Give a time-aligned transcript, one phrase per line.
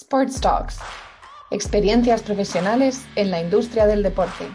[0.00, 0.78] Sports Talks,
[1.50, 4.48] experiencias profesionales en la industria del deporte.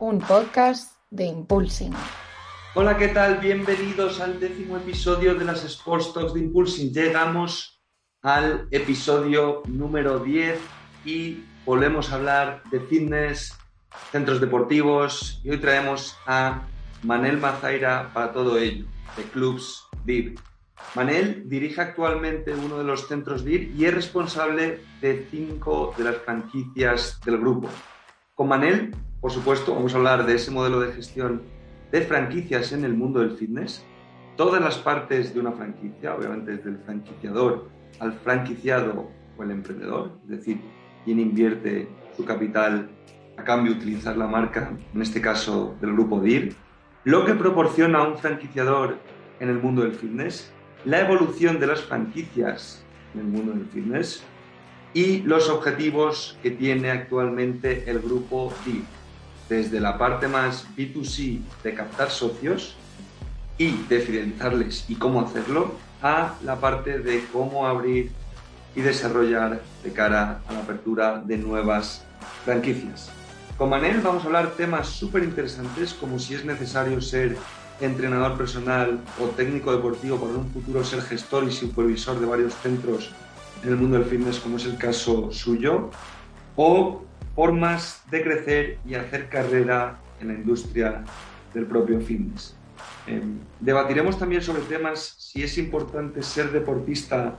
[0.00, 1.92] Un podcast de Impulsing.
[2.74, 3.36] Hola, ¿qué tal?
[3.38, 6.92] Bienvenidos al décimo episodio de las Sports Talks de Impulsing.
[6.92, 7.80] Llegamos
[8.22, 10.58] al episodio número 10
[11.04, 13.56] y volvemos a hablar de fitness,
[14.10, 16.62] centros deportivos y hoy traemos a
[17.04, 18.86] Manel Mazaira para todo ello,
[19.16, 20.36] de Clubs DIV.
[20.94, 26.16] Manel dirige actualmente uno de los centros DIR y es responsable de cinco de las
[26.16, 27.68] franquicias del grupo.
[28.34, 31.42] Con Manel, por supuesto, vamos a hablar de ese modelo de gestión
[31.92, 33.84] de franquicias en el mundo del fitness,
[34.36, 37.68] todas las partes de una franquicia, obviamente desde el franquiciador
[38.00, 40.60] al franquiciado o el emprendedor, es decir,
[41.04, 42.90] quién invierte su capital
[43.36, 46.54] a cambio de utilizar la marca, en este caso del grupo DIR,
[47.04, 48.98] lo que proporciona un franquiciador
[49.40, 50.52] en el mundo del fitness
[50.86, 54.22] la evolución de las franquicias en el mundo del fitness
[54.94, 58.84] y los objetivos que tiene actualmente el grupo DIV,
[59.48, 62.76] desde la parte más B2C de captar socios
[63.58, 68.12] y de fidelizarles y cómo hacerlo, a la parte de cómo abrir
[68.76, 72.04] y desarrollar de cara a la apertura de nuevas
[72.44, 73.10] franquicias.
[73.58, 77.36] Con Manel vamos a hablar temas súper interesantes como si es necesario ser
[77.80, 83.10] entrenador personal o técnico deportivo para un futuro ser gestor y supervisor de varios centros
[83.62, 85.90] en el mundo del fitness, como es el caso suyo,
[86.56, 87.02] o
[87.34, 91.04] formas de crecer y hacer carrera en la industria
[91.52, 92.54] del propio fitness.
[93.06, 97.36] Em, debatiremos también sobre temas si es importante ser deportista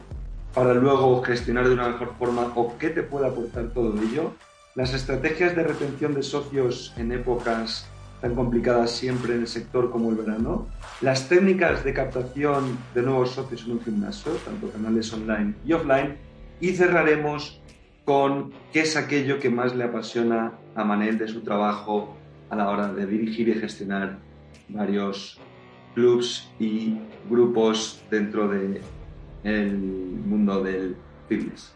[0.53, 4.33] para luego gestionar de una mejor forma o qué te puede aportar todo ello,
[4.75, 7.87] las estrategias de retención de socios en épocas
[8.21, 10.67] tan complicadas siempre en el sector como el verano,
[11.01, 16.17] las técnicas de captación de nuevos socios en un gimnasio, tanto canales online y offline,
[16.59, 17.61] y cerraremos
[18.05, 22.15] con qué es aquello que más le apasiona a Manel de su trabajo
[22.49, 24.17] a la hora de dirigir y gestionar
[24.69, 25.39] varios
[25.93, 26.97] clubs y
[27.29, 28.81] grupos dentro del
[29.43, 30.95] mundo del
[31.27, 31.73] fitness.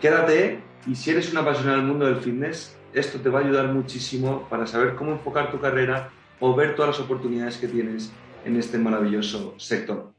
[0.00, 3.68] Quédate y si eres un apasionado del mundo del fitness, esto te va a ayudar
[3.68, 6.10] muchísimo para saber cómo enfocar tu carrera
[6.40, 8.12] o ver todas las oportunidades que tienes
[8.44, 10.12] en este maravilloso sector.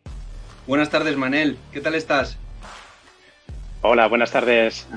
[0.68, 1.58] Buenas tardes, Manel.
[1.72, 2.38] ¿Qué tal estás?
[3.82, 4.88] Hola, buenas tardes.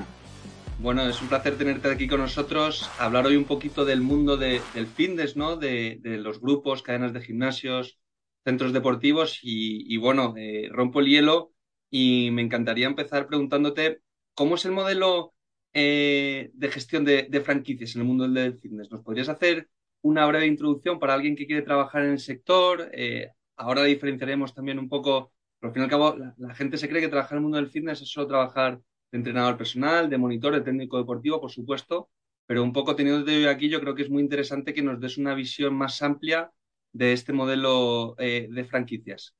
[0.79, 4.59] Bueno, es un placer tenerte aquí con nosotros, hablar hoy un poquito del mundo del
[4.95, 5.55] fitness, ¿no?
[5.55, 7.99] De, los grupos, cadenas de gimnasios,
[8.43, 11.53] centros deportivos y, bueno, eh, rompo el hielo
[11.89, 14.01] y me encantaría empezar preguntándote
[14.33, 15.32] cómo es el modelo
[15.73, 18.91] eh, de gestión de, franquicias en el mundo del fitness.
[18.91, 19.69] ¿Nos podrías hacer
[20.01, 22.89] una breve introducción para alguien que quiere trabajar en el sector?
[22.93, 26.87] Eh, ahora diferenciaremos también un poco, pero al fin y al cabo la, gente se
[26.87, 28.79] cree que trabajar en el mundo del fitness es solo trabajar
[29.11, 32.09] de entrenador personal, de monitor, de técnico deportivo, por supuesto,
[32.45, 35.33] pero un poco teniéndote aquí, yo creo que es muy interesante que nos des una
[35.33, 36.51] visión más amplia
[36.91, 39.35] de este modelo eh, de franquicias.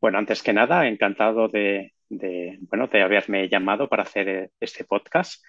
[0.00, 4.84] Bueno, antes que nada, encantado de, de, bueno, de haberme llamado para hacer eh, este
[4.84, 5.42] podcast.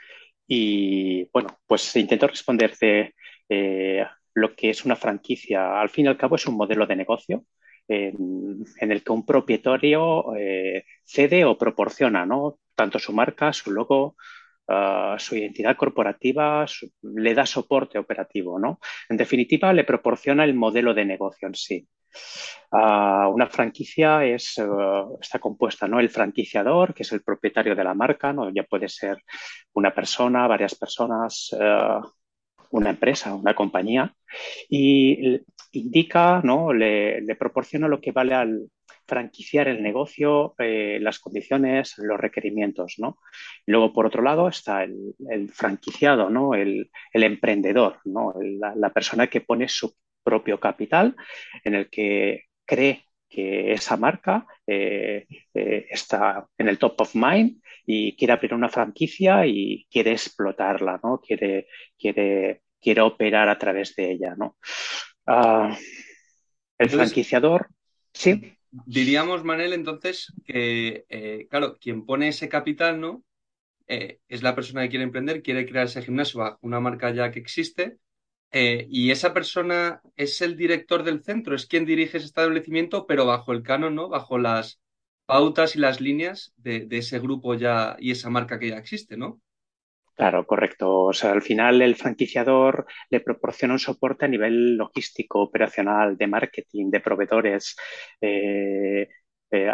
[0.48, 3.14] Y bueno, pues intento responder de
[3.50, 5.80] eh, lo que es una franquicia.
[5.80, 7.46] Al fin y al cabo es un modelo de negocio
[7.88, 12.60] en, el que un propietario eh, cede o proporciona ¿no?
[12.76, 14.16] tanto su marca, su logo,
[14.68, 16.66] ah, su identidad corporativa,
[17.02, 18.60] le da soporte operativo.
[18.60, 18.80] ¿no?
[19.10, 21.88] En definitiva, le proporciona el modelo de negocio en sí.
[22.72, 26.00] Ah, una franquicia eh, está compuesta, ¿no?
[26.00, 28.50] El franquiciador, que es el propietario de la marca, ¿no?
[28.54, 29.18] Ya puede ser
[29.74, 32.00] una persona, varias personas, eh,
[32.72, 34.14] una empresa, una compañía,
[34.70, 35.40] y
[35.72, 36.72] indica, ¿no?
[36.74, 38.70] Le, proporciona lo que vale al
[39.08, 43.20] franquiciar el negocio, eh, las condiciones, los requerimientos, ¿no?
[43.66, 45.16] Luego, por otro lado, está el,
[45.52, 46.54] franquiciado, ¿no?
[46.54, 48.34] El, emprendedor, ¿no?
[48.40, 51.16] La, la, persona que pone su propio capital
[51.64, 57.62] en el que cree que esa marca eh, eh, está en el top of mind
[57.86, 61.22] y quiere abrir una franquicia y quiere explotarla, ¿no?
[61.22, 61.68] Quiere,
[61.98, 64.58] quiere, quiere operar a través de ella, ¿no?
[65.26, 65.78] Ah,
[66.78, 67.68] el franquiciador,
[68.14, 68.56] sí.
[68.86, 73.24] Diríamos, Manel, entonces, que, eh, claro, quien pone ese capital, ¿no?
[73.92, 77.98] es la persona que quiere emprender, quiere crear ese gimnasio una marca ya que existe,
[78.52, 83.26] eh, y esa persona es el director del centro, es quien dirige ese establecimiento, pero
[83.26, 84.10] bajo el canon, ¿no?
[84.10, 84.80] Bajo las
[85.26, 89.40] pautas y las líneas de, ese grupo ya y esa marca que ya existe, ¿no?
[90.16, 91.06] Claro, correcto.
[91.06, 96.28] O sea, al final el franquiciador le proporciona un soporte a nivel logístico, operacional, de
[96.28, 97.76] marketing, de proveedores.
[98.20, 99.08] Eh,
[99.52, 99.72] eh,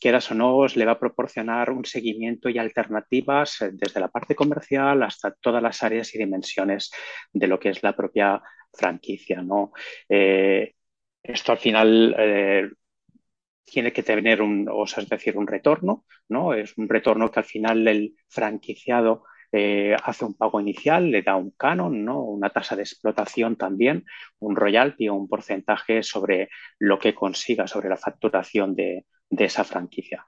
[0.00, 4.34] quieras o no, le va a proporcionar un seguimiento y alternativas eh, desde la parte
[4.34, 6.90] comercial hasta todas las áreas y dimensiones
[7.32, 8.42] de lo que es la propia
[8.72, 9.42] franquicia.
[9.42, 9.72] ¿no?
[10.08, 10.74] Eh,
[11.22, 12.14] esto al final
[13.64, 16.54] tiene que tener un, o sea, es decir, un retorno, ¿no?
[16.54, 21.36] Es un retorno que al final el franquiciado eh, hace un pago inicial, le da
[21.36, 22.22] un canon, ¿no?
[22.22, 24.04] una tasa de explotación también,
[24.38, 26.48] un royalty o un porcentaje sobre
[26.78, 30.26] lo que consiga, sobre la facturación de, esa franquicia.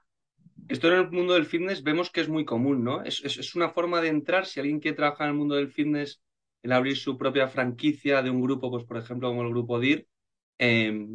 [0.67, 3.03] Esto en el mundo del fitness vemos que es muy común, ¿no?
[3.03, 6.21] Es, una forma de entrar, si alguien quiere trabajar en el mundo del fitness,
[6.61, 10.05] el abrir su propia franquicia de un grupo, pues por ejemplo como el grupo DIR,
[10.59, 11.07] eh,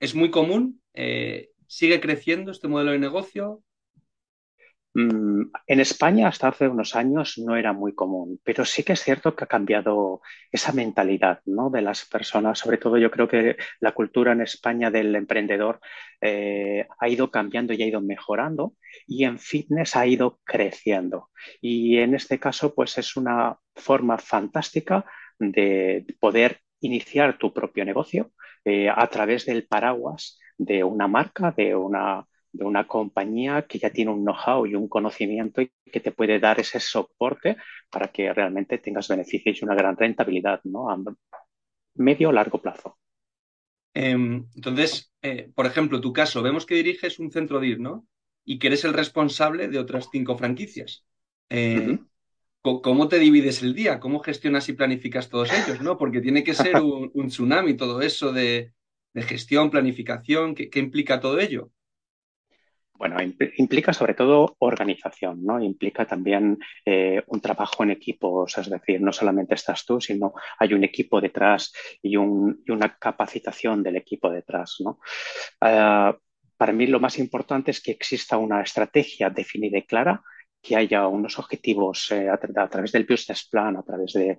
[0.00, 3.62] es muy común, eh, sigue creciendo este modelo de negocio,
[4.98, 9.36] en España hasta hace unos años no era muy común, pero sí que es cierto
[9.36, 11.68] que ha cambiado esa mentalidad ¿no?
[11.68, 12.58] de las personas.
[12.58, 15.80] Sobre todo yo creo que la cultura en España del emprendedor
[16.20, 18.74] eh, ha ido cambiando y ha ido mejorando
[19.06, 21.28] y en fitness ha ido creciendo.
[21.60, 25.04] Y en este caso pues es una forma fantástica
[25.38, 28.30] de poder iniciar tu propio negocio
[28.64, 33.90] eh, a través del paraguas de una marca, de una de una compañía que ya
[33.90, 37.56] tiene un know-how y un conocimiento y que te puede dar ese soporte
[37.90, 40.90] para que realmente tengas beneficios y una gran rentabilidad, ¿no?
[40.90, 40.98] A
[41.94, 42.98] medio o largo plazo.
[43.94, 48.06] Em, entonces, eh, por ejemplo, tu caso, vemos que diriges un centro DIR, ¿no?
[48.44, 51.04] Y que eres el responsable de otras cinco franquicias.
[51.48, 51.98] Eh,
[52.82, 54.00] ¿Cómo te divides el día?
[54.00, 55.80] ¿Cómo gestionas y planificas todos ellos?
[55.80, 55.96] ¿no?
[55.96, 58.72] Porque tiene que ser un, tsunami todo eso de,
[59.14, 60.54] gestión, planificación.
[60.54, 61.70] ¿Qué, implica todo ello?
[62.98, 63.16] Bueno,
[63.56, 65.62] implica sobre todo organización, ¿no?
[65.62, 70.72] Implica también eh, un trabajo en equipos, es decir, no solamente estás tú, sino hay
[70.74, 71.72] un equipo detrás
[72.02, 74.98] y, una capacitación del equipo detrás, ¿no?
[75.60, 76.16] Ah,
[76.56, 80.22] para mí lo más importante es que exista una estrategia definida y clara
[80.66, 84.36] que haya unos objetivos eh, a, través del business plan, a través de,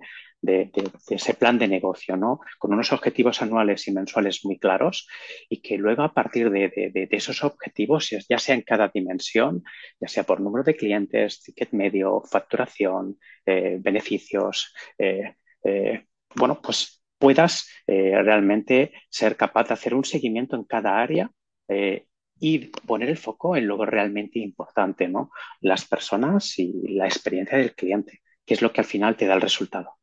[1.08, 2.40] ese plan de negocio, ¿no?
[2.58, 5.08] Con unos objetivos anuales y mensuales muy claros
[5.48, 9.64] y que luego a partir de, esos objetivos, ya sea en cada dimensión,
[9.98, 15.34] ya sea por número de clientes, ticket medio, facturación, eh, beneficios, eh,
[16.36, 21.30] bueno, pues puedas realmente ser capaz de hacer un seguimiento en cada área
[22.40, 25.30] y poner el foco en lo realmente importante, ¿no?
[25.60, 29.34] Las personas y la experiencia del cliente, que es lo que al final te da
[29.34, 29.98] el resultado.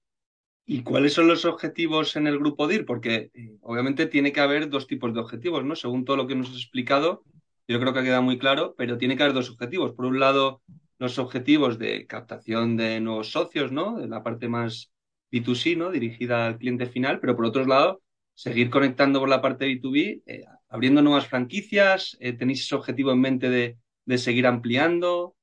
[0.65, 2.85] ¿Y cuáles son los objetivos en el grupo DIR?
[2.85, 5.75] Porque eh, obviamente tiene que haber dos tipos de objetivos, ¿no?
[5.75, 7.23] Según todo lo que nos has explicado,
[7.67, 9.93] yo creo que ha quedado muy claro, pero tiene que haber dos objetivos.
[9.93, 10.61] Por un lado,
[10.97, 13.97] los objetivos de captación de nuevos socios, ¿no?
[13.97, 14.91] De la parte más
[15.31, 15.91] B2C, ¿no?
[15.91, 18.01] Dirigida al cliente final, pero por otro lado,
[18.33, 23.21] seguir conectando con la parte B2B, eh, abriendo nuevas franquicias, eh, ¿tenéis ese objetivo en
[23.21, 25.35] mente de, seguir ampliando?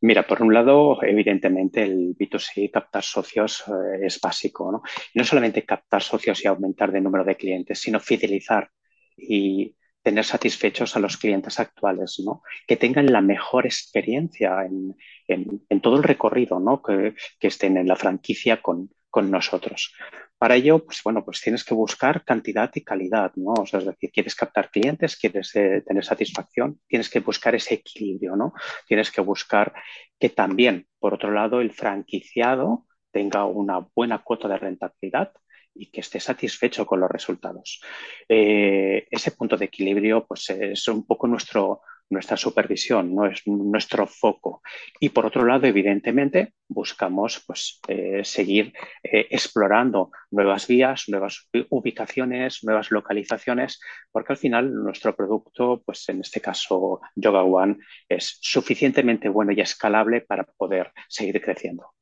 [0.00, 4.82] Mira, por un lado, evidentemente el B2C, captar socios eh, es básico, ¿no?
[5.14, 8.70] No solamente captar socios y aumentar de número de clientes, sino fidelizar
[9.16, 9.74] y
[10.04, 12.42] tener satisfechos a los clientes actuales, ¿no?
[12.66, 16.82] Que tengan la mejor experiencia en, todo el recorrido, ¿no?
[16.82, 19.94] Que, estén en la franquicia con, con nosotros.
[20.36, 23.52] Para ello, pues bueno, pues tienes que buscar cantidad y calidad, ¿no?
[23.52, 27.74] O sea, es decir, quieres captar clientes, quieres eh, tener satisfacción, tienes que buscar ese
[27.74, 28.54] equilibrio, ¿no?
[28.88, 29.72] Tienes que buscar
[30.18, 35.30] que también, por otro lado, el franquiciado tenga una buena cuota de rentabilidad
[35.76, 37.80] y que esté satisfecho con los resultados.
[38.28, 44.06] Eh, ese punto de equilibrio, pues es un poco nuestro, nuestra supervisión, no es nuestro
[44.06, 44.62] foco.
[45.00, 52.62] Y por otro lado, evidentemente, buscamos pues, eh, seguir eh, explorando nuevas vías, nuevas ubicaciones,
[52.62, 53.80] nuevas localizaciones,
[54.10, 59.60] porque al final nuestro producto, pues en este caso Yoga One, es suficientemente bueno y
[59.60, 61.92] escalable para poder seguir creciendo.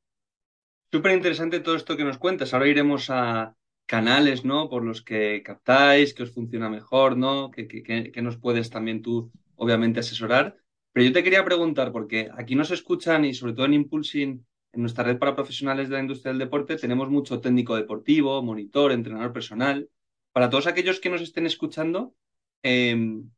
[0.90, 2.52] Súper interesante todo esto que nos cuentas.
[2.52, 3.54] Ahora iremos a
[3.86, 4.68] canales, ¿no?
[4.68, 7.50] Por los que captáis, que os funciona mejor, ¿no?
[7.50, 10.56] que nos puedes también tú obviamente asesorar.
[10.92, 14.80] Pero yo te quería preguntar, porque aquí nos escuchan y sobre todo en Impulsing, en
[14.80, 19.32] nuestra red para profesionales de la industria del deporte, tenemos mucho técnico deportivo, monitor, entrenador
[19.32, 19.88] personal.
[20.32, 22.14] Para todos aquellos que nos estén escuchando,
[22.62, 23.30] em,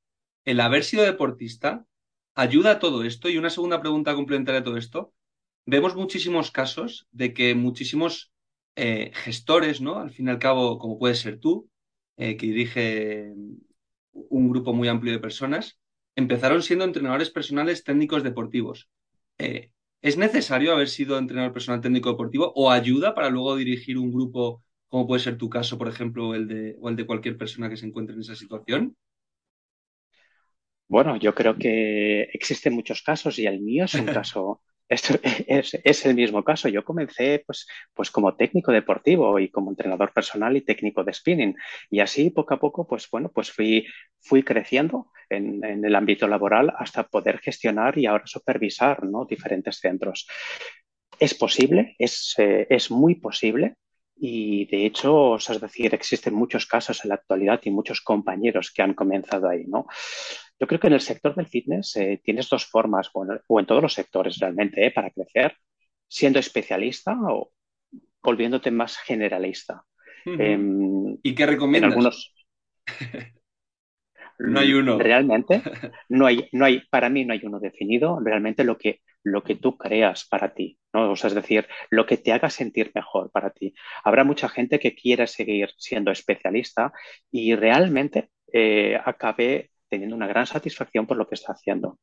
[0.44, 1.87] el haber sido deportista
[2.35, 3.28] ayuda a todo esto.
[3.28, 5.12] Y una segunda pregunta complementaria a todo esto.
[5.66, 8.33] Vemos muchísimos casos de que muchísimos
[8.76, 9.99] eh, gestores, ¿no?
[9.99, 11.71] Al fin y al cabo, como puedes ser tú,
[12.16, 13.33] eh, que dirige
[14.12, 15.78] un grupo muy amplio de personas,
[16.16, 18.88] empezaron siendo entrenadores personales técnicos deportivos.
[19.38, 19.71] Eh,
[20.02, 24.62] ¿Es necesario haber sido entrenador personal técnico deportivo o ayuda para luego dirigir un grupo,
[24.88, 27.76] como puede ser tu caso, por ejemplo, el de, o el de cualquier persona que
[27.76, 28.97] se encuentre en esa situación?
[30.88, 34.61] Bueno, yo creo que existen muchos casos y el mío es un caso
[35.46, 36.68] es, el mismo caso.
[36.68, 41.56] Yo comencé pues, pues como técnico deportivo y como entrenador personal y técnico de spinning.
[41.90, 43.86] Y así poco a poco, pues bueno, pues fui,
[44.20, 49.24] fui creciendo en, en el ámbito laboral hasta poder gestionar y ahora supervisar ¿no?
[49.24, 50.26] diferentes centros.
[51.18, 53.74] Es posible, es, eh, es muy posible.
[54.16, 58.82] Y de hecho, es decir, existen muchos casos en la actualidad y muchos compañeros que
[58.82, 59.86] han comenzado ahí, ¿no?
[60.58, 63.66] Yo creo que en el sector del fitness eh, tienes dos formas, bueno, o en
[63.66, 65.56] todos los sectores realmente, eh, para crecer,
[66.06, 67.52] siendo especialista o
[68.23, 69.84] volviéndote más generalista.
[70.26, 71.14] Uh -huh.
[71.14, 71.88] eh, ¿Y qué recomiendas?
[71.88, 72.34] En algunos...
[74.38, 74.99] no hay uno.
[74.99, 75.62] Realmente,
[76.08, 78.20] no hay, no hay, para mí no hay uno definido.
[78.20, 81.11] Realmente lo que, lo que tú creas para ti, ¿no?
[81.11, 83.75] O sea, es decir, lo que te haga sentir mejor para ti.
[84.04, 86.92] Habrá mucha gente que quiera seguir siendo especialista
[87.30, 91.98] y realmente eh, acabe teniendo una gran satisfacción por lo que está haciendo.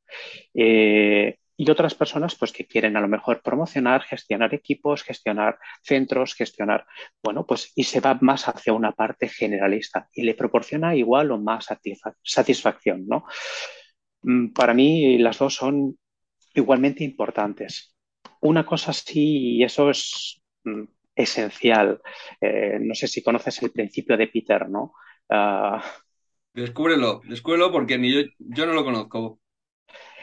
[0.54, 6.34] Eh, y otras personas pues que quieren a lo mejor promocionar, gestionar equipos, gestionar centros,
[6.34, 6.86] gestionar,
[7.22, 11.38] bueno, pues y se va más hacia una parte generalista y le proporciona igual o
[11.38, 11.68] más
[12.24, 13.26] satisfacción, ¿no?
[14.24, 15.98] Mm, para mí las dos son
[16.56, 17.96] igualmente importantes.
[18.40, 20.84] Una cosa sí, y eso es mm,
[21.16, 22.02] esencial,
[22.40, 24.94] eh, no sé si conoces el principio de Peter, ¿no?
[25.30, 25.80] Uh,
[26.54, 29.40] Descúbrelo, descúbrelo porque ni yo, yo no lo conozco.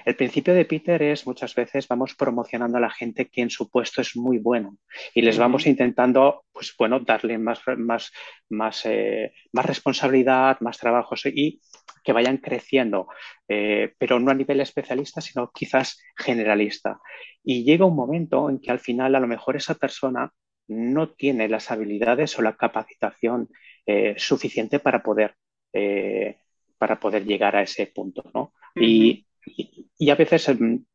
[0.04, 3.68] El principio de Peter es muchas veces vamos promocionando a la gente que en su
[3.70, 4.78] puesto es muy bueno
[5.14, 8.10] y les vamos intentando, pues bueno, darle más, más,
[8.48, 11.60] más, eh, más responsabilidad, más trabajos y
[12.02, 13.08] que vayan creciendo,
[13.48, 17.00] eh, pero no a nivel especialista, sino quizás generalista.
[17.42, 20.32] Y llega un momento en que al final a lo mejor esa persona
[20.68, 23.48] no tiene las habilidades o la capacitación
[23.84, 25.34] eh, suficiente para poder
[25.72, 26.38] eh,
[26.78, 28.40] para poder llegar a ese punto, ¿no?
[28.42, 28.84] Uh -huh.
[28.84, 30.86] y, y, y, a veces en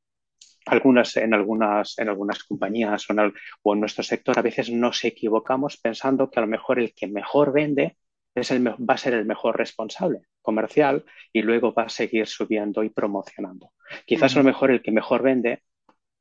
[0.66, 4.70] algunas, en algunas, en algunas compañías o en, el, o en, nuestro sector a veces
[4.70, 7.98] nos equivocamos pensando que a lo mejor el que mejor vende
[8.36, 12.84] es el, va a ser el mejor responsable comercial y luego va a seguir subiendo
[12.84, 13.72] y promocionando.
[14.06, 14.40] Quizás uh -huh.
[14.40, 15.64] a lo mejor el que mejor vende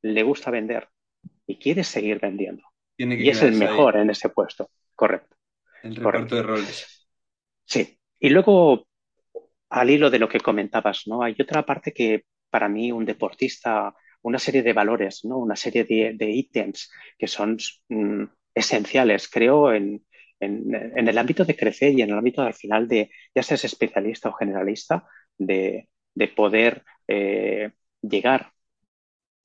[0.01, 0.89] le gusta vender
[1.47, 2.63] y quiere seguir vendiendo.
[2.97, 4.03] y es el mejor ahí.
[4.03, 4.69] en ese puesto.
[4.95, 5.35] Correcto.
[5.81, 6.35] El reparto Correcto.
[6.35, 7.07] de roles.
[7.65, 8.87] Sí, y luego,
[9.69, 11.23] al hilo de lo que comentabas, ¿no?
[11.23, 15.37] Hay otra parte que para mí un deportista, una serie de valores, ¿no?
[15.39, 17.57] Una serie de, de ítems que son
[17.89, 18.23] mm,
[18.55, 20.05] esenciales, creo, en,
[20.39, 24.33] el ámbito de crecer y en el ámbito al final de, ya seas especialista o
[24.33, 25.05] generalista,
[25.37, 28.53] de, de poder eh, llegar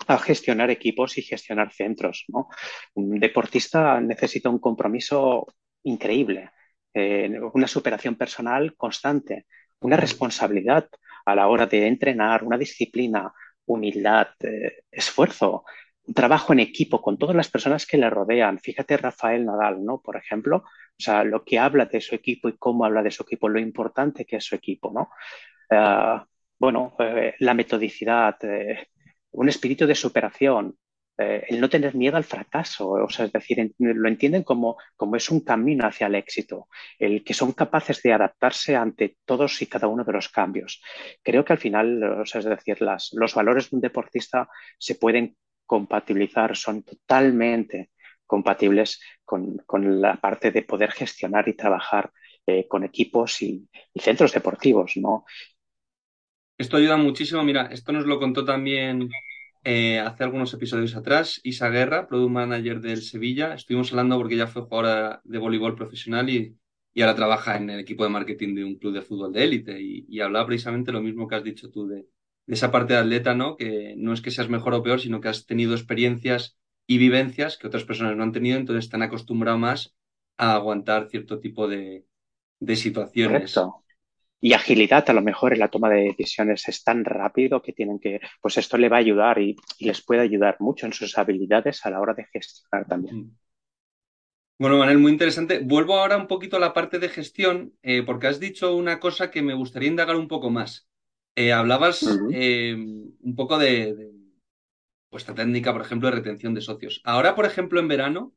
[0.06, 2.48] a gestionar equipos y gestionar centros, ¿no?
[2.94, 5.48] Un deportista necesita un compromiso
[5.82, 6.50] increíble
[6.98, 9.46] eh, una superación personal constante,
[9.80, 10.88] una responsabilidad
[11.24, 13.32] a la hora de entrenar, una disciplina,
[13.66, 15.64] humildad, eh, esfuerzo,
[16.04, 18.58] un trabajo en equipo con todas las personas que le rodean.
[18.58, 20.00] Fíjate Rafael Nadal, ¿no?
[20.00, 23.22] Por ejemplo, o sea, lo que habla de su equipo y cómo habla de su
[23.22, 25.10] equipo, lo importante que es su equipo, ¿no?
[25.70, 26.24] Uh,
[26.58, 28.88] bueno, eh, la metodicidad, eh,
[29.32, 30.76] un espíritu de superación,
[31.18, 35.16] eh, el no tener miedo al fracaso, o sea, es decir, lo entienden como, como
[35.16, 39.66] es un camino hacia el éxito, el que son capaces de adaptarse ante todos y
[39.66, 40.80] cada uno de los cambios.
[41.22, 44.48] Creo que al final, o sea, es decir, las, los valores de un deportista
[44.78, 47.90] se pueden compatibilizar, son totalmente
[48.24, 52.10] compatibles con, con la parte de poder gestionar y trabajar
[52.46, 55.24] eh, con equipos y, y centros deportivos, ¿no?
[56.56, 57.42] Esto ayuda muchísimo.
[57.44, 59.08] Mira, esto nos lo contó también
[59.64, 64.46] eh, hace algunos episodios atrás, Isa Guerra, product manager del Sevilla, estuvimos hablando porque ella
[64.46, 66.56] fue jugadora de voleibol profesional y,
[66.94, 69.80] y ahora trabaja en el equipo de marketing de un club de fútbol de élite
[69.80, 72.06] y, y, hablaba precisamente lo mismo que has dicho tú de,
[72.46, 73.56] esa parte de atleta, ¿no?
[73.56, 77.58] Que no es que seas mejor o peor, sino que has tenido experiencias y vivencias
[77.58, 79.96] que otras personas no han tenido, entonces están acostumbrados más
[80.38, 82.06] a aguantar cierto tipo de,
[82.60, 83.58] de situaciones.
[84.40, 87.98] Y agilidad a lo mejor en la toma de decisiones es tan rápido que tienen
[87.98, 91.18] que, pues esto le va a ayudar y, y, les puede ayudar mucho en sus
[91.18, 93.36] habilidades a la hora de gestionar también.
[94.60, 95.60] Bueno, Manel, muy interesante.
[95.60, 99.30] Vuelvo ahora un poquito a la parte de gestión, eh, porque has dicho una cosa
[99.30, 100.88] que me gustaría indagar un poco más.
[101.36, 102.30] Eh, hablabas uh -huh.
[102.34, 104.10] eh, un poco de, de
[105.12, 107.00] vuestra técnica, por ejemplo, de retención de socios.
[107.04, 108.32] Ahora, por ejemplo, en verano,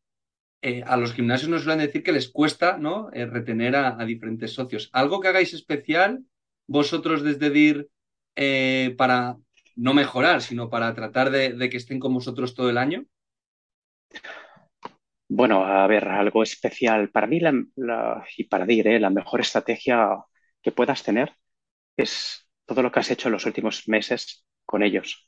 [0.61, 3.09] eh, a los gimnasios nos suelen decir que les cuesta ¿no?
[3.13, 4.89] Eh, retener a, a, diferentes socios.
[4.93, 6.23] ¿Algo que hagáis especial
[6.67, 7.89] vosotros desde DIR
[8.35, 9.37] eh, para
[9.75, 13.05] no mejorar, sino para tratar de, de, que estén con vosotros todo el año?
[15.27, 17.09] Bueno, a ver, algo especial.
[17.09, 20.17] Para mí la, la, y para DIR, la mejor estrategia
[20.61, 21.35] que puedas tener
[21.97, 25.27] es todo lo que has hecho en los últimos meses con ellos.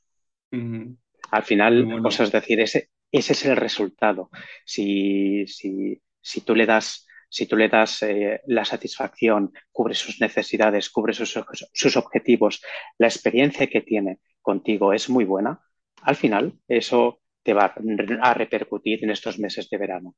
[0.51, 2.09] Al final, bueno.
[2.09, 4.29] es decir, ese, ese es el resultado.
[4.65, 10.19] Si, si, si tú le das, si tú le das eh, la satisfacción, cubre sus
[10.19, 11.39] necesidades, cubre sus,
[11.73, 12.61] sus objetivos,
[12.97, 15.61] la experiencia que tiene contigo es muy buena,
[16.01, 17.75] al final eso te va
[18.21, 20.15] a repercutir en estos meses de verano.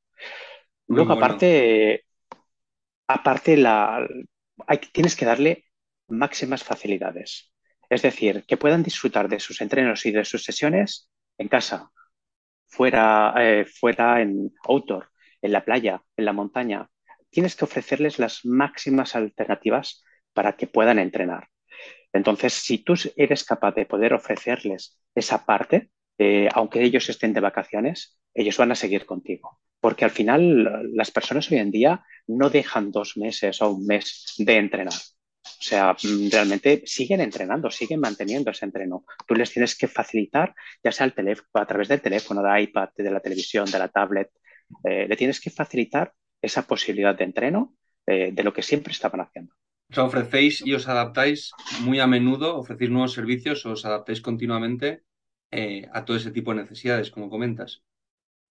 [0.86, 1.24] Luego, bueno.
[1.24, 2.04] aparte,
[3.08, 4.06] aparte la,
[4.66, 5.64] hay, tienes que darle
[6.08, 7.52] máximas facilidades.
[7.88, 11.90] Es decir, que puedan disfrutar de sus entrenos y de sus sesiones en casa,
[12.68, 15.08] fuera, eh, fuera en outdoor,
[15.42, 16.88] en la playa, en la montaña.
[17.30, 21.48] Tienes que ofrecerles las máximas alternativas para que puedan entrenar.
[22.12, 27.40] Entonces, si tú eres capaz de poder ofrecerles esa parte, eh, aunque ellos estén de
[27.40, 29.60] vacaciones, ellos van a seguir contigo.
[29.80, 34.34] Porque al final las personas hoy en día no dejan dos meses o un mes
[34.38, 34.94] de entrenar.
[35.58, 39.04] O sea, mm, realmente siguen entrenando, siguen manteniendo ese entreno.
[39.26, 42.90] Tú les tienes que facilitar, ya sea el teléfono, a través del teléfono, de iPad,
[42.96, 44.30] de la televisión, de la tablet,
[44.84, 46.12] eh, le tienes que facilitar
[46.42, 47.74] esa posibilidad de entreno
[48.06, 49.54] eh, de lo que siempre estaban haciendo.
[49.90, 55.02] O sea, ofrecéis y os adaptáis muy a menudo, ofrecéis nuevos servicios, os adaptáis continuamente
[55.50, 57.82] eh, a todo ese tipo de necesidades, como comentas.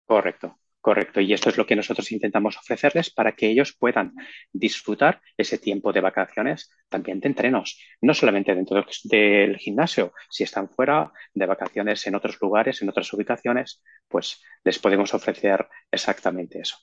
[0.05, 1.21] Correcto, correcto.
[1.21, 4.13] Y esto es lo que nosotros intentamos ofrecerles para que ellos puedan
[4.51, 10.69] disfrutar ese tiempo de vacaciones también de entrenos, no solamente dentro del gimnasio, si están
[10.69, 16.77] fuera de vacaciones en otros lugares, en otras ubicaciones, pues les podemos ofrecer exactamente eso.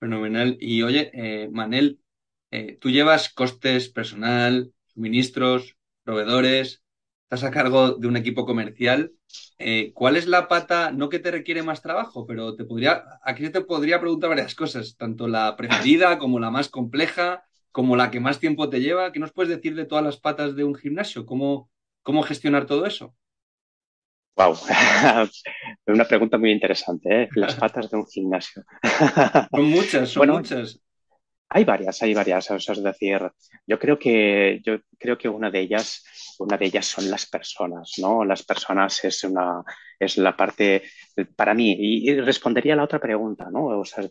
[0.00, 0.56] Fenomenal.
[0.60, 2.00] Y oye, eh, Manel,
[2.50, 6.82] eh, tú llevas costes personal, suministros, proveedores,
[7.28, 9.12] estás a cargo de un equipo comercial.
[9.58, 13.50] Eh, ¿Cuál es la pata, no que te requiere más trabajo, pero te podría, aquí
[13.50, 18.18] te podría preguntar varias cosas, tanto la preferida como la más compleja, como la que
[18.18, 19.12] más tiempo te lleva?
[19.12, 21.26] ¿Qué nos puedes decir de todas las patas de un gimnasio?
[21.26, 21.70] ¿Cómo,
[22.02, 23.14] cómo gestionar todo eso?
[24.34, 24.56] Wow,
[25.86, 27.28] una pregunta muy interesante, ¿eh?
[27.34, 28.64] Las patas de un gimnasio.
[29.50, 30.80] Son muchas, son bueno, muchas.
[31.50, 32.50] Hay varias, hay varias.
[32.50, 33.20] O sea, es decir,
[33.66, 36.04] yo creo que yo creo que una de ellas,
[36.38, 38.24] una de ellas son las personas, ¿no?
[38.24, 39.62] Las personas es una,
[39.98, 40.82] es la parte
[41.36, 41.72] para mí.
[41.78, 43.66] Y, y respondería a la otra pregunta, ¿no?
[43.80, 44.04] O sea,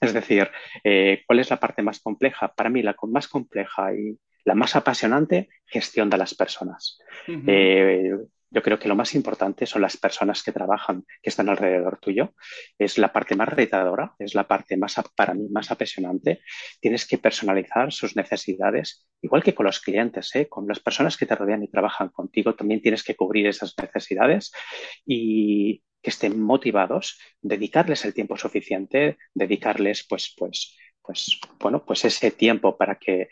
[0.00, 0.48] es decir,
[0.84, 2.52] eh, ¿cuál es la parte más compleja?
[2.54, 6.98] Para mí, la más compleja y la más apasionante, gestión de las personas.
[7.26, 7.44] Uh -huh.
[7.48, 8.18] eh,
[8.50, 12.34] yo creo que lo más importante son las personas que trabajan, que están alrededor tuyo.
[12.78, 16.40] Es la parte más retadora, es la parte más, para mí, más apasionante.
[16.80, 20.48] Tienes que personalizar sus necesidades, igual que con los clientes, ¿eh?
[20.48, 24.52] con las personas que te rodean y trabajan contigo, también tienes que cubrir esas necesidades
[25.04, 32.30] y que estén motivados, dedicarles el tiempo suficiente, dedicarles, pues, pues, pues, bueno, pues ese
[32.30, 33.28] tiempo para que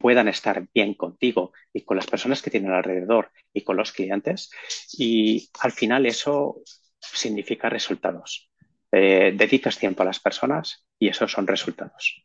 [0.00, 4.50] puedan estar bien contigo y con las personas que tienen alrededor y con los clientes.
[4.96, 6.62] Y al final eso
[6.98, 8.50] significa resultados.
[8.90, 12.24] Eh, dedicas tiempo a las personas y esos son resultados.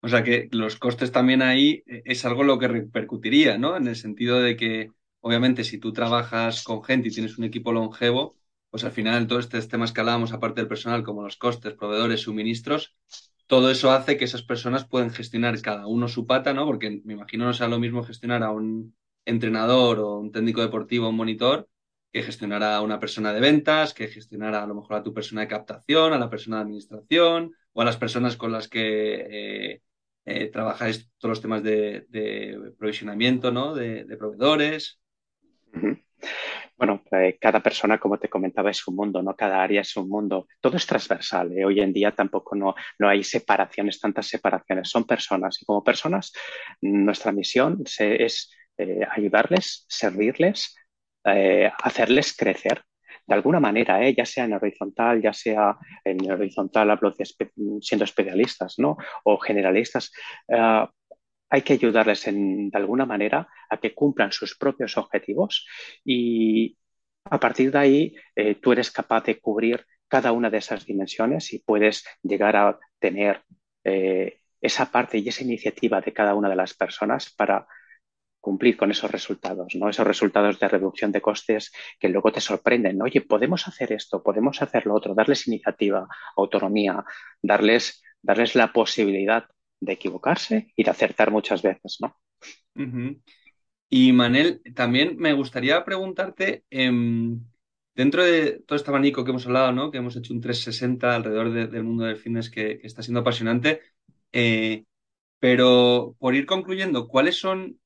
[0.00, 3.76] O sea que los costes también ahí eh, es algo lo que repercutiría, ¿no?
[3.76, 4.90] En el sentido de que,
[5.20, 8.34] obviamente, si tú trabajas con gente y tienes un equipo longevo,
[8.70, 12.22] pues al final todos estos temas que hablábamos, aparte del personal, como los costes, proveedores,
[12.22, 12.96] suministros,
[13.46, 16.66] todo eso hace que esas personas puedan gestionar cada uno su pata, ¿no?
[16.66, 21.08] Porque me imagino no sea lo mismo gestionar a un entrenador o un técnico deportivo
[21.08, 21.68] un monitor
[22.12, 25.40] que gestionar a una persona de ventas, que gestionar a lo mejor a tu persona
[25.40, 29.82] de captación, a la persona de administración o a las personas con las que eh,
[30.24, 32.06] eh, trabajáis todos los temas de,
[32.78, 33.74] provisionamiento, ¿no?
[33.74, 35.00] De, proveedores.
[36.76, 39.36] Bueno, eh, cada persona, como te comentaba, es un mundo, ¿no?
[39.36, 40.48] Cada área es un mundo.
[40.60, 41.52] Todo es transversal.
[41.56, 41.64] ¿eh?
[41.64, 44.88] Hoy en día tampoco no, no hay separaciones, tantas separaciones.
[44.88, 46.32] Son personas y como personas
[46.80, 50.74] nuestra misión es eh, ayudarles, servirles,
[51.82, 52.82] hacerles crecer
[53.26, 54.14] de alguna manera, ¿eh?
[54.14, 57.24] ya sea en horizontal, ya sea en horizontal, hablo de
[57.80, 58.96] siendo especialistas, ¿no?
[59.24, 60.12] O generalistas.
[60.48, 60.86] Uh,
[61.54, 65.68] hay que ayudarles en, de alguna manera a que cumplan sus propios objetivos
[66.04, 66.76] y
[67.30, 71.52] a partir de ahí eh, tú eres capaz de cubrir cada una de esas dimensiones
[71.52, 73.44] y puedes llegar a tener
[73.84, 77.68] eh, esa parte y esa iniciativa de cada una de las personas para
[78.40, 79.88] cumplir con esos resultados, ¿no?
[79.88, 83.00] Esos resultados de reducción de costes que luego te sorprenden.
[83.00, 87.04] Oye, podemos hacer esto, podemos hacer lo otro, darles iniciativa, autonomía,
[87.40, 89.46] darles, darles la posibilidad
[89.80, 92.16] de equivocarse y de acertar muchas veces, ¿no?
[93.88, 96.90] Y Manel, también me gustaría preguntarte, eh,
[97.94, 99.90] dentro de todo este abanico que hemos hablado, ¿no?
[99.90, 103.80] Que hemos hecho un 360 alrededor de, del mundo del fitness que, está siendo apasionante,
[104.32, 104.84] eh,
[105.38, 107.78] pero por ir concluyendo, ¿cuáles son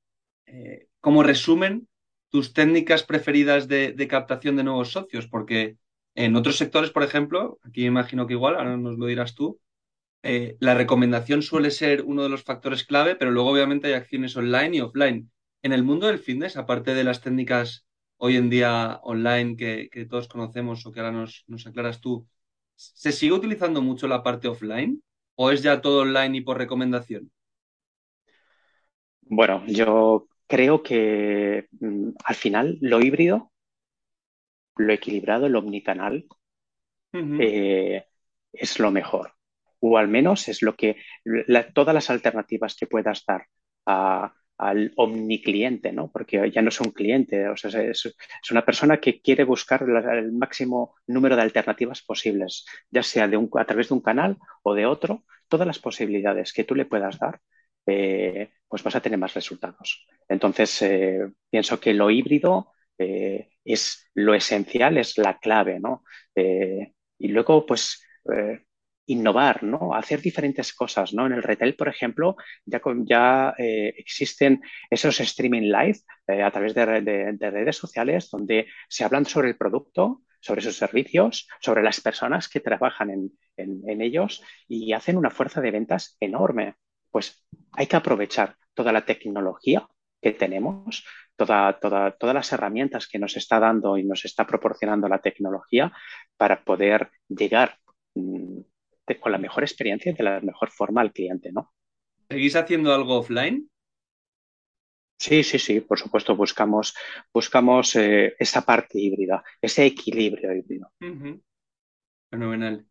[0.47, 1.89] eh, como resumen,
[2.31, 5.77] tus técnicas preferidas de, captación de nuevos socios, porque
[6.15, 9.61] en otros sectores, por ejemplo, aquí imagino que igual, ahora nos lo dirás tú,
[10.23, 14.37] eh, la recomendación suele ser uno de los factores clave, pero luego obviamente hay acciones
[14.37, 15.31] online y offline.
[15.63, 20.29] En el mundo del fitness, aparte de las técnicas hoy en día online que, todos
[20.29, 22.27] conocemos o que ahora nos, nos aclaras tú,
[22.75, 25.03] ¿se sigue utilizando mucho la parte offline
[25.37, 27.31] o es ya todo online y por recomendación?
[29.23, 33.53] Bueno, yo creo que mm, al final lo híbrido,
[34.77, 36.27] lo equilibrado, el omnicanal,
[37.13, 38.05] eh,
[38.53, 39.38] es lo mejor.
[39.81, 40.97] O al menos es lo que
[41.75, 43.47] todas las alternativas que puedas dar
[44.59, 46.11] al omnicliente, ¿no?
[46.11, 48.13] Porque ya no es un cliente, o sea, es,
[48.51, 53.49] una persona que quiere buscar el máximo número de alternativas posibles, ya sea de un,
[53.55, 57.19] a través de un canal o de otro, todas las posibilidades que tú le puedas
[57.19, 57.41] dar
[57.91, 60.07] eh, pues vas a tener más resultados.
[60.29, 66.05] Entonces, eh, pienso que lo híbrido eh, es lo esencial, es la clave, ¿no?
[67.21, 68.07] y luego, pues,
[69.09, 69.95] innovar, ¿no?
[69.95, 71.27] Hacer diferentes cosas, ¿no?
[71.27, 75.99] En el retail, por ejemplo, ya, ya existen esos streaming live
[76.43, 81.83] a través de, redes sociales donde se hablan sobre el producto, sobre sus servicios, sobre
[81.83, 86.75] las personas que trabajan en ellos y hacen una fuerza de ventas enorme
[87.11, 89.87] pues hay que aprovechar toda la tecnología
[90.21, 91.05] que tenemos,
[91.37, 95.93] toda, todas las herramientas que nos está dando y nos está proporcionando la tecnología
[96.37, 97.79] para poder llegar
[99.17, 101.73] con la mejor experiencia y de la mejor forma al cliente, ¿no?
[102.29, 103.71] ¿Seguís haciendo algo offline?
[105.19, 106.95] Sí, sí, sí, por supuesto, buscamos,
[107.33, 110.93] buscamos eh, esa parte híbrida, ese equilibrio híbrido.
[112.31, 112.87] Fenomenal.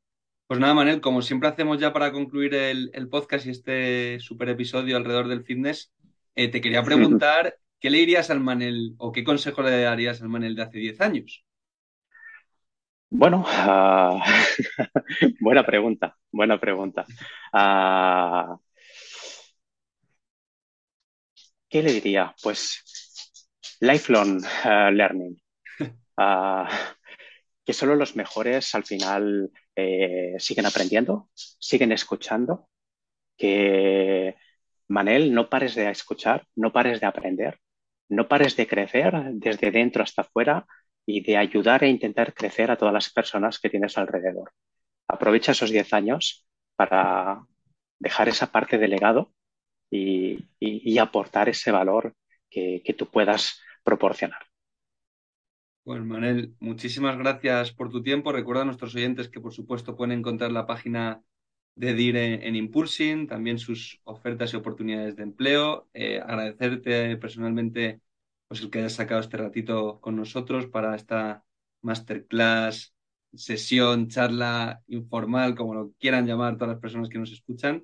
[0.47, 4.97] Pues nada, Manel, como siempre hacemos ya para concluir el, podcast y este super episodio
[4.97, 5.93] alrededor del fitness,
[6.35, 10.29] eh, te quería preguntar, ¿qué le dirías al Manel o qué consejo le darías al
[10.29, 11.45] Manel de hace 10 años?
[13.09, 14.21] Bueno, ah,
[15.39, 17.05] buena pregunta, buena pregunta.
[17.53, 18.57] Ah,
[21.69, 22.33] ¿Qué le diría?
[22.41, 22.83] Pues
[23.81, 25.37] lifelong ah, learning.
[27.65, 32.69] que solo los mejores al final eh, siguen aprendiendo, siguen escuchando,
[33.37, 34.35] que
[34.89, 37.59] Manel, no pares de escuchar, no pares de aprender,
[38.09, 40.65] no pares de crecer desde dentro hasta afuera
[41.07, 44.51] y de ayudar e intentar crecer a todas las personas que tienes alrededor.
[45.07, 47.47] Aprovecha esos 10 años para
[47.97, 49.33] dejar esa parte de legado
[49.89, 50.45] y,
[50.99, 52.15] aportar ese valor
[52.49, 54.47] que tú puedas proporcionar.
[55.87, 58.33] Bueno, Manel, muchísimas gracias por tu tiempo.
[58.33, 61.23] Recuerda a nuestros oyentes que, por supuesto, pueden encontrar la página
[61.75, 65.87] de DIR en, Impulsing, también sus ofertas y oportunidades de empleo.
[65.93, 68.01] Eh, agradecerte personalmente
[68.47, 71.43] pues, el que hayas sacado este ratito con nosotros para esta
[71.81, 72.93] masterclass,
[73.33, 77.83] sesión, charla informal, como lo quieran llamar todas las personas que nos escuchan.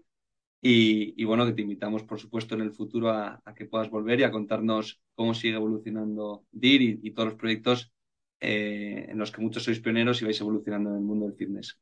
[0.65, 4.23] Y, bueno, que te invitamos, por supuesto, en el futuro a, que puedas volver y
[4.23, 7.93] a contarnos cómo sigue evolucionando DIR y todos los proyectos
[8.39, 11.79] eh, en los que muchos sois pioneros y vais evolucionando en el mundo del fitness.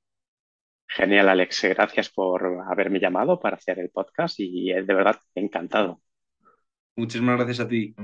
[0.87, 1.61] Genial, Alex.
[1.63, 6.01] Gracias por haberme llamado para hacer el podcast y de verdad encantado.
[6.95, 7.95] Muchísimas gracias a ti.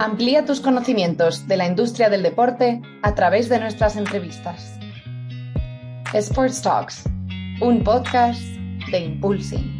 [0.00, 4.78] Amplía tus conocimientos de la industria del deporte a través de nuestras entrevistas.
[6.14, 7.04] Sports Talks,
[7.60, 8.40] un podcast
[8.90, 9.79] de Impulsing.